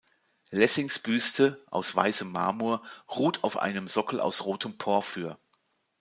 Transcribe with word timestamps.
Lessings 0.51 0.97
Büste 0.97 1.63
aus 1.69 1.95
weißem 1.95 2.31
Marmor 2.31 2.81
ruht 3.07 3.43
auf 3.43 3.57
einem 3.57 3.87
Sockel 3.87 4.19
aus 4.19 4.45
rotem 4.45 4.79
Porphyr. 4.79 5.37